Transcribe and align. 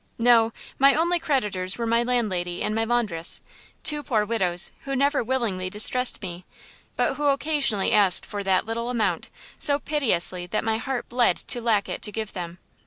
"No; 0.17 0.51
my 0.79 0.95
only 0.95 1.19
creditors 1.19 1.77
were 1.77 1.85
my 1.85 2.01
landlady 2.01 2.63
and 2.63 2.73
my 2.73 2.83
laundress, 2.83 3.39
two 3.83 4.01
poor 4.01 4.25
widows 4.25 4.71
who 4.85 4.95
never 4.95 5.23
willingly 5.23 5.69
distressed 5.69 6.23
me, 6.23 6.43
but 6.95 7.17
who 7.17 7.25
occasionally 7.27 7.91
asked 7.91 8.25
for 8.25 8.43
'that 8.43 8.65
little 8.65 8.89
amount' 8.89 9.29
so 9.59 9.77
piteously 9.77 10.47
that 10.47 10.63
my 10.63 10.77
heart 10.79 11.07
bled 11.07 11.37
to 11.37 11.61
lack 11.61 11.87
it 11.87 12.01
to 12.01 12.11
give 12.11 12.33
them. 12.33 12.57